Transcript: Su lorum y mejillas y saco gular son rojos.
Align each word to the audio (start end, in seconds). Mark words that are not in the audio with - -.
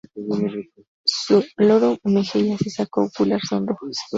Su 1.05 1.45
lorum 1.57 1.95
y 2.05 2.11
mejillas 2.11 2.65
y 2.65 2.71
saco 2.71 3.07
gular 3.15 3.39
son 3.47 3.67
rojos. 3.67 3.97